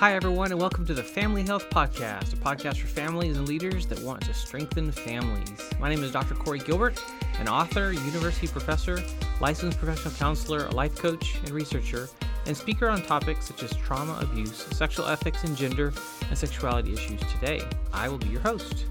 [0.00, 3.84] Hi, everyone, and welcome to the Family Health Podcast, a podcast for families and leaders
[3.88, 5.52] that want to strengthen families.
[5.78, 6.34] My name is Dr.
[6.34, 6.98] Corey Gilbert,
[7.38, 8.98] an author, university professor,
[9.42, 12.08] licensed professional counselor, a life coach, and researcher,
[12.46, 15.92] and speaker on topics such as trauma, abuse, sexual ethics, and gender
[16.30, 17.20] and sexuality issues.
[17.34, 17.60] Today,
[17.92, 18.86] I will be your host.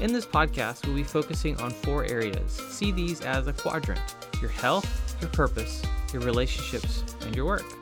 [0.00, 2.52] In this podcast, we'll be focusing on four areas.
[2.52, 5.82] See these as a quadrant your health, your purpose,
[6.12, 7.81] your relationships, and your work.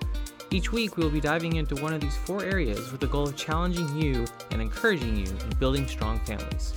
[0.52, 3.28] Each week, we will be diving into one of these four areas with the goal
[3.28, 6.74] of challenging you and encouraging you in building strong families.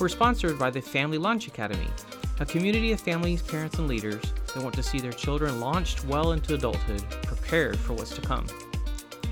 [0.00, 1.86] We're sponsored by the Family Launch Academy,
[2.40, 4.20] a community of families, parents, and leaders
[4.52, 8.44] that want to see their children launched well into adulthood, prepared for what's to come.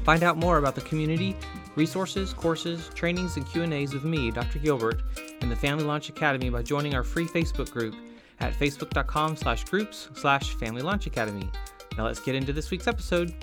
[0.04, 1.36] Find out more about the community,
[1.74, 4.60] resources, courses, trainings, and Q&As with me, Dr.
[4.60, 5.02] Gilbert,
[5.40, 7.96] and the Family Launch Academy by joining our free Facebook group
[8.38, 11.50] at facebook.com slash groups slash Family Launch Academy.
[11.98, 13.34] Now let's get into this week's episode.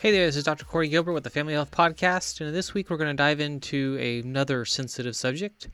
[0.00, 0.64] Hey there, this is Dr.
[0.64, 3.98] Corey Gilbert with the Family Health Podcast, and this week we're going to dive into
[3.98, 5.68] another sensitive subject.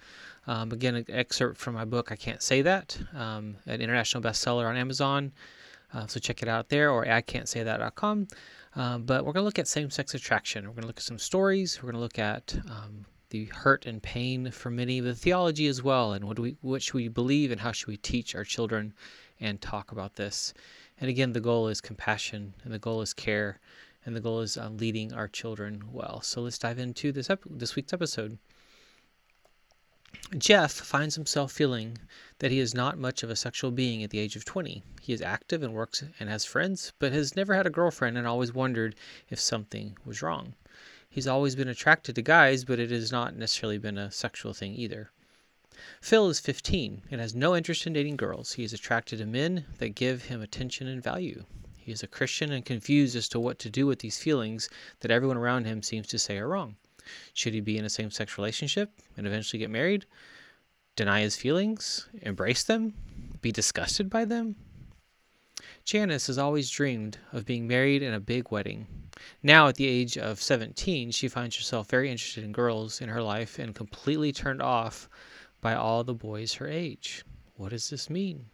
[0.48, 4.68] Um, again, an excerpt from my book, I Can't Say That, um, an international bestseller
[4.68, 5.30] on Amazon.
[5.94, 8.26] Uh, so check it out there or I can't say that.com.
[8.74, 10.64] Uh, but we're going to look at same sex attraction.
[10.64, 11.80] We're going to look at some stories.
[11.80, 15.84] We're going to look at um, the hurt and pain for many, the theology as
[15.84, 18.92] well, and what, we, what should we believe and how should we teach our children
[19.38, 20.52] and talk about this.
[21.00, 23.60] And again, the goal is compassion and the goal is care
[24.06, 26.22] and the goal is uh, leading our children well.
[26.22, 28.38] So let's dive into this ep- this week's episode.
[30.38, 31.98] Jeff finds himself feeling
[32.38, 34.82] that he is not much of a sexual being at the age of 20.
[35.02, 38.26] He is active and works and has friends, but has never had a girlfriend and
[38.26, 38.94] always wondered
[39.28, 40.54] if something was wrong.
[41.08, 44.74] He's always been attracted to guys, but it has not necessarily been a sexual thing
[44.74, 45.10] either.
[46.00, 48.54] Phil is 15 and has no interest in dating girls.
[48.54, 51.44] He is attracted to men that give him attention and value.
[51.86, 55.12] He is a Christian and confused as to what to do with these feelings that
[55.12, 56.74] everyone around him seems to say are wrong.
[57.32, 60.04] Should he be in a same sex relationship and eventually get married?
[60.96, 62.08] Deny his feelings?
[62.22, 62.94] Embrace them?
[63.40, 64.56] Be disgusted by them?
[65.84, 68.88] Janice has always dreamed of being married in a big wedding.
[69.44, 73.22] Now, at the age of 17, she finds herself very interested in girls in her
[73.22, 75.08] life and completely turned off
[75.60, 77.24] by all the boys her age.
[77.54, 78.46] What does this mean?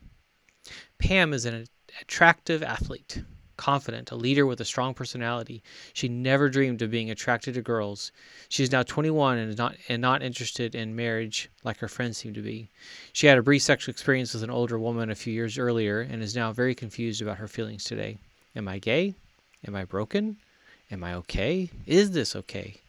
[0.99, 1.67] Pam is an
[2.01, 3.25] attractive athlete,
[3.57, 5.63] confident, a leader with a strong personality.
[5.93, 8.13] She never dreamed of being attracted to girls.
[8.49, 12.35] She is now 21 and not and not interested in marriage like her friends seem
[12.35, 12.69] to be.
[13.13, 16.23] She had a brief sexual experience with an older woman a few years earlier and
[16.23, 18.19] is now very confused about her feelings today.
[18.55, 19.15] Am I gay?
[19.67, 20.37] Am I broken?
[20.91, 21.71] Am I okay?
[21.87, 22.81] Is this okay?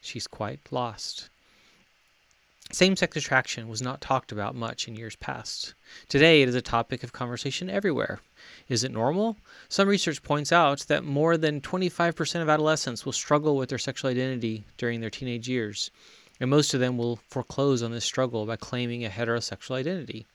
[0.00, 1.30] She's quite lost.
[2.70, 5.74] Same sex attraction was not talked about much in years past.
[6.08, 8.20] Today, it is a topic of conversation everywhere.
[8.68, 9.36] Is it normal?
[9.68, 14.10] Some research points out that more than 25% of adolescents will struggle with their sexual
[14.10, 15.90] identity during their teenage years,
[16.40, 20.26] and most of them will foreclose on this struggle by claiming a heterosexual identity.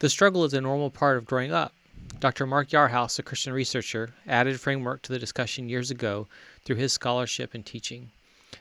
[0.00, 1.74] The struggle is a normal part of growing up.
[2.18, 2.46] Dr.
[2.46, 6.28] Mark Yarhouse, a Christian researcher, added framework to the discussion years ago
[6.64, 8.10] through his scholarship and teaching.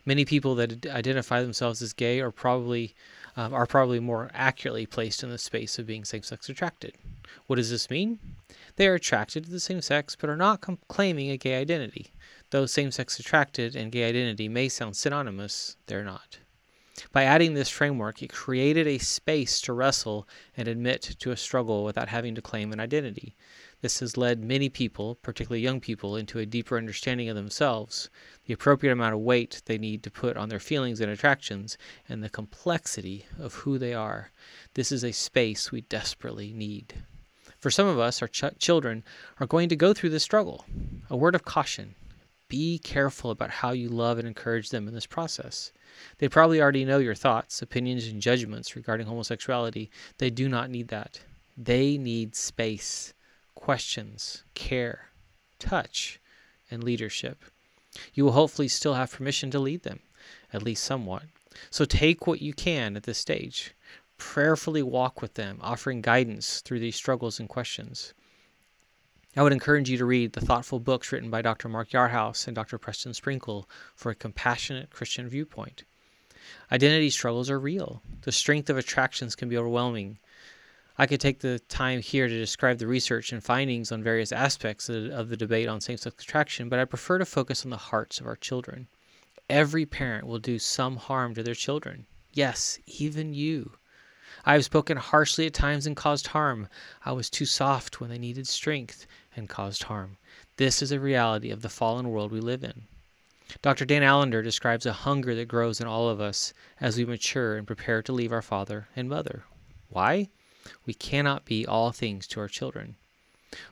[0.06, 2.96] Many people that identify themselves as gay are probably
[3.36, 6.96] um, are probably more accurately placed in the space of being same-sex attracted.
[7.48, 8.20] What does this mean?
[8.76, 12.12] They are attracted to the same sex but are not com- claiming a gay identity.
[12.50, 16.40] Though same-sex attracted and gay identity may sound synonymous, they're not.
[17.14, 20.28] By adding this framework, it created a space to wrestle
[20.58, 23.36] and admit to a struggle without having to claim an identity.
[23.82, 28.10] This has led many people, particularly young people, into a deeper understanding of themselves,
[28.46, 31.78] the appropriate amount of weight they need to put on their feelings and attractions,
[32.10, 34.32] and the complexity of who they are.
[34.74, 36.94] This is a space we desperately need.
[37.58, 39.04] For some of us, our ch- children
[39.40, 40.66] are going to go through this struggle.
[41.10, 41.96] A word of caution
[42.50, 45.72] be careful about how you love and encourage them in this process.
[46.18, 49.90] They probably already know your thoughts, opinions, and judgments regarding homosexuality.
[50.18, 51.22] They do not need that.
[51.56, 53.14] They need space
[53.60, 55.10] questions, care,
[55.60, 56.20] touch,
[56.72, 57.44] and leadership.
[58.14, 60.00] You will hopefully still have permission to lead them,
[60.54, 61.24] at least somewhat.
[61.70, 63.76] So take what you can at this stage.
[64.18, 68.14] Prayerfully walk with them, offering guidance through these struggles and questions.
[69.36, 71.68] I would encourage you to read the thoughtful books written by Dr.
[71.68, 72.78] Mark Yarhouse and Dr.
[72.78, 75.84] Preston Sprinkle for a compassionate Christian viewpoint.
[76.72, 78.02] Identity struggles are real.
[78.22, 80.18] The strength of attractions can be overwhelming,
[81.00, 84.90] I could take the time here to describe the research and findings on various aspects
[84.90, 88.20] of the debate on same sex attraction, but I prefer to focus on the hearts
[88.20, 88.90] of our children.
[89.50, 92.06] Every parent will do some harm to their children.
[92.34, 93.72] Yes, even you.
[94.46, 96.68] I have spoken harshly at times and caused harm.
[97.06, 99.08] I was too soft when they needed strength
[99.38, 100.18] and caused harm.
[100.58, 102.84] This is a reality of the fallen world we live in.
[103.62, 103.86] Dr.
[103.86, 107.66] Dan Allender describes a hunger that grows in all of us as we mature and
[107.66, 109.46] prepare to leave our father and mother.
[109.88, 110.28] Why?
[110.86, 112.96] We cannot be all things to our children.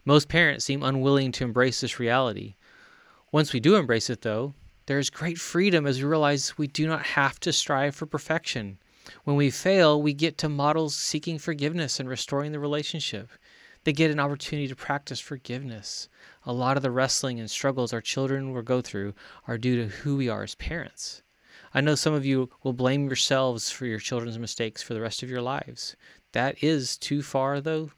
[0.06, 2.56] Most parents seem unwilling to embrace this reality.
[3.32, 4.54] Once we do embrace it, though,
[4.88, 8.80] there is great freedom as we realize we do not have to strive for perfection.
[9.24, 13.30] When we fail, we get to models seeking forgiveness and restoring the relationship.
[13.84, 16.10] They get an opportunity to practice forgiveness.
[16.46, 19.14] A lot of the wrestling and struggles our children will go through
[19.48, 21.22] are due to who we are as parents.
[21.74, 25.22] I know some of you will blame yourselves for your children's mistakes for the rest
[25.22, 25.96] of your lives.
[26.34, 27.92] That is too far, though.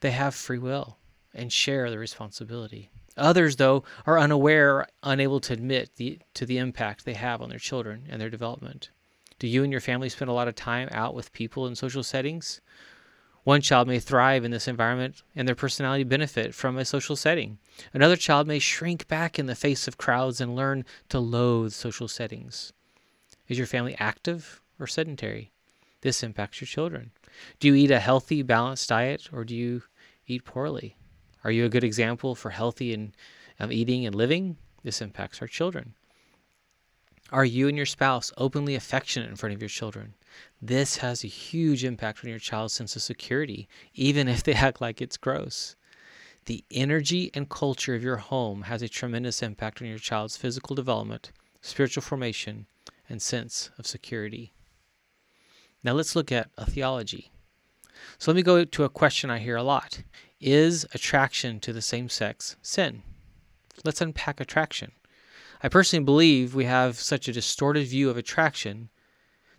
[0.00, 0.96] They have free will
[1.34, 2.90] and share the responsibility.
[3.16, 7.58] Others, though, are unaware, unable to admit the, to the impact they have on their
[7.58, 8.90] children and their development.
[9.38, 12.02] Do you and your family spend a lot of time out with people in social
[12.02, 12.60] settings?
[13.42, 17.58] One child may thrive in this environment and their personality benefit from a social setting.
[17.94, 22.06] Another child may shrink back in the face of crowds and learn to loathe social
[22.06, 22.72] settings.
[23.48, 25.52] Is your family active or sedentary?
[26.02, 27.12] This impacts your children.
[27.58, 29.82] Do you eat a healthy, balanced diet or do you
[30.26, 30.96] eat poorly?
[31.44, 33.12] Are you a good example for healthy and
[33.58, 34.56] um, eating and living?
[34.82, 35.94] This impacts our children.
[37.32, 40.14] Are you and your spouse openly affectionate in front of your children?
[40.60, 44.80] This has a huge impact on your child's sense of security, even if they act
[44.80, 45.76] like it's gross.
[46.46, 50.74] The energy and culture of your home has a tremendous impact on your child's physical
[50.74, 51.30] development,
[51.60, 52.66] spiritual formation,
[53.08, 54.52] and sense of security.
[55.82, 57.30] Now let's look at a theology.
[58.18, 60.02] So let me go to a question I hear a lot
[60.40, 63.02] Is attraction to the same sex sin?
[63.84, 64.92] Let's unpack attraction.
[65.62, 68.90] I personally believe we have such a distorted view of attraction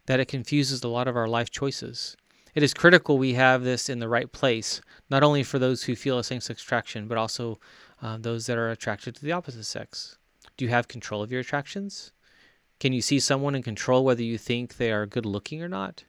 [0.06, 2.16] that it confuses a lot of our life choices.
[2.54, 5.96] It is critical we have this in the right place, not only for those who
[5.96, 7.60] feel a same sex attraction, but also
[8.02, 10.18] uh, those that are attracted to the opposite sex.
[10.58, 12.12] Do you have control of your attractions?
[12.80, 16.04] Can you see someone and control whether you think they are good looking or not?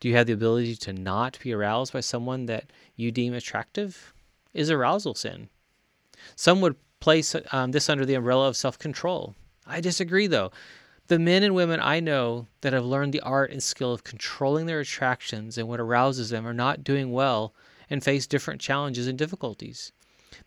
[0.00, 4.14] Do you have the ability to not be aroused by someone that you deem attractive?
[4.54, 5.48] Is arousal sin?
[6.36, 9.34] Some would place um, this under the umbrella of self control.
[9.66, 10.52] I disagree, though.
[11.08, 14.66] The men and women I know that have learned the art and skill of controlling
[14.66, 17.54] their attractions and what arouses them are not doing well
[17.88, 19.92] and face different challenges and difficulties.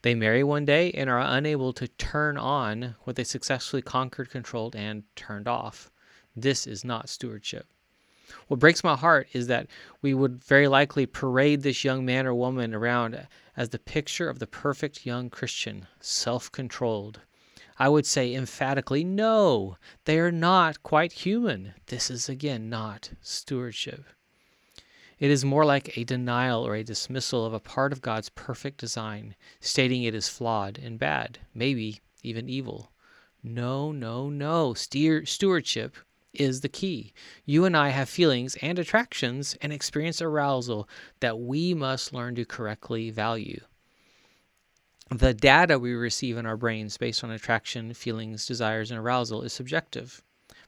[0.03, 4.75] They marry one day and are unable to turn on what they successfully conquered, controlled,
[4.75, 5.91] and turned off.
[6.35, 7.67] This is not stewardship.
[8.47, 9.67] What breaks my heart is that
[10.01, 14.39] we would very likely parade this young man or woman around as the picture of
[14.39, 17.21] the perfect young Christian, self controlled.
[17.77, 21.73] I would say emphatically, no, they are not quite human.
[21.87, 24.05] This is again not stewardship.
[25.19, 28.79] It is more like a denial or a dismissal of a part of God's perfect
[28.79, 32.91] design, stating it is flawed and bad, maybe even evil.
[33.43, 34.73] No, no, no.
[34.73, 35.95] Steer, stewardship
[36.33, 37.13] is the key.
[37.45, 40.87] You and I have feelings and attractions and experience arousal
[41.19, 43.61] that we must learn to correctly value.
[45.09, 49.51] The data we receive in our brains based on attraction, feelings, desires, and arousal is
[49.51, 50.23] subjective.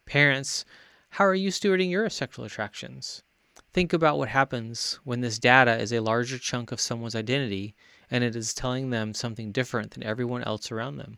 [0.06, 0.65] Parents,
[1.12, 3.24] how are you stewarding your sexual attractions?
[3.72, 7.74] Think about what happens when this data is a larger chunk of someone's identity
[8.12, 11.17] and it is telling them something different than everyone else around them.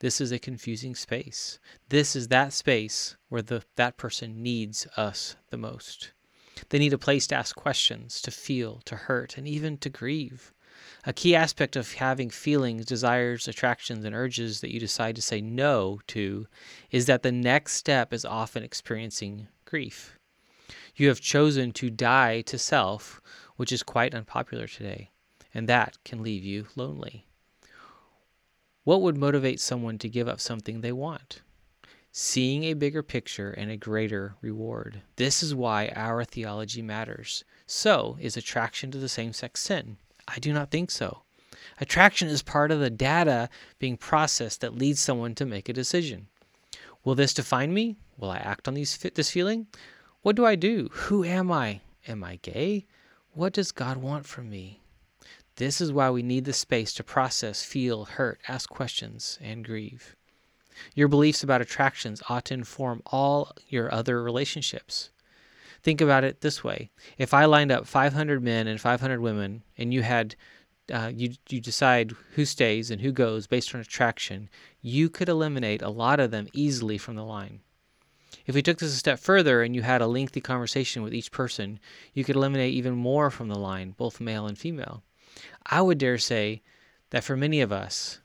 [0.00, 1.58] This is a confusing space.
[1.88, 6.12] This is that space where the, that person needs us the most.
[6.68, 10.52] They need a place to ask questions, to feel, to hurt, and even to grieve.
[11.04, 15.40] A key aspect of having feelings, desires, attractions, and urges that you decide to say
[15.40, 16.46] no to
[16.90, 20.18] is that the next step is often experiencing grief.
[20.94, 23.20] You have chosen to die to self,
[23.56, 25.10] which is quite unpopular today,
[25.54, 27.26] and that can leave you lonely.
[28.86, 31.42] What would motivate someone to give up something they want?
[32.12, 35.02] Seeing a bigger picture and a greater reward.
[35.16, 37.42] This is why our theology matters.
[37.66, 39.96] So, is attraction to the same sex sin?
[40.28, 41.22] I do not think so.
[41.80, 43.48] Attraction is part of the data
[43.80, 46.28] being processed that leads someone to make a decision.
[47.02, 47.96] Will this define me?
[48.16, 49.66] Will I act on these, this feeling?
[50.22, 50.90] What do I do?
[50.92, 51.80] Who am I?
[52.06, 52.86] Am I gay?
[53.32, 54.80] What does God want from me?
[55.56, 60.14] This is why we need the space to process, feel, hurt, ask questions, and grieve.
[60.94, 65.10] Your beliefs about attractions ought to inform all your other relationships.
[65.82, 69.94] Think about it this way: if I lined up 500 men and 500 women, and
[69.94, 70.36] you had
[70.92, 74.50] uh, you you decide who stays and who goes based on attraction,
[74.82, 77.60] you could eliminate a lot of them easily from the line.
[78.46, 81.32] If we took this a step further and you had a lengthy conversation with each
[81.32, 81.80] person,
[82.12, 85.02] you could eliminate even more from the line, both male and female.
[85.66, 86.62] I would dare say
[87.10, 88.20] that for many of us,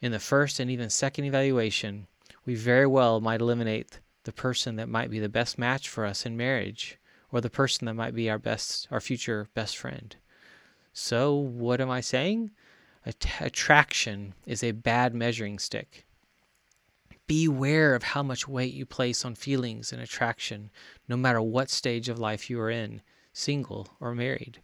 [0.00, 2.06] in the first and even second evaluation,
[2.44, 6.26] we very well might eliminate the person that might be the best match for us
[6.26, 6.98] in marriage
[7.30, 10.16] or the person that might be our best our future best friend.
[10.92, 12.50] So, what am I saying?
[13.40, 16.06] Attraction is a bad measuring stick.
[17.26, 20.70] Beware of how much weight you place on feelings and attraction,
[21.08, 24.60] no matter what stage of life you are in, single or married.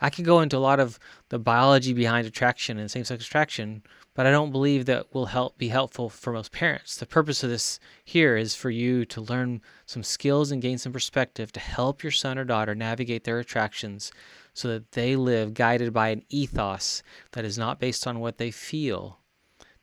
[0.00, 3.82] I could go into a lot of the biology behind attraction and same-sex attraction,
[4.14, 6.96] but I don't believe that will help be helpful for most parents.
[6.96, 10.92] The purpose of this here is for you to learn some skills and gain some
[10.92, 14.10] perspective to help your son or daughter navigate their attractions
[14.54, 17.02] so that they live guided by an ethos
[17.32, 19.18] that is not based on what they feel.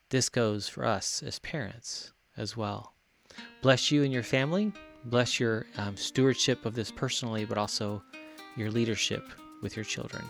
[0.09, 2.93] This goes for us as parents as well.
[3.61, 4.71] Bless you and your family.
[5.05, 8.01] Bless your um, stewardship of this personally, but also
[8.55, 9.23] your leadership
[9.61, 10.23] with your children.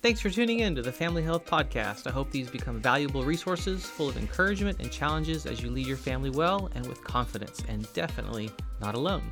[0.00, 2.06] Thanks for tuning in to the Family Health Podcast.
[2.06, 5.96] I hope these become valuable resources full of encouragement and challenges as you lead your
[5.96, 9.22] family well and with confidence, and definitely not alone.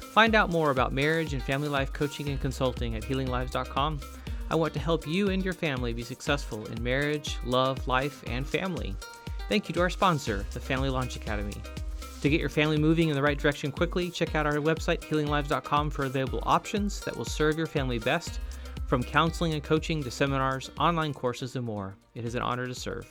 [0.00, 4.00] Find out more about marriage and family life coaching and consulting at healinglives.com.
[4.48, 8.46] I want to help you and your family be successful in marriage, love, life, and
[8.46, 8.96] family.
[9.50, 11.60] Thank you to our sponsor, the Family Launch Academy.
[12.26, 15.90] To get your family moving in the right direction quickly, check out our website, healinglives.com,
[15.90, 18.40] for available options that will serve your family best,
[18.88, 21.94] from counseling and coaching to seminars, online courses, and more.
[22.16, 23.06] It is an honor to serve.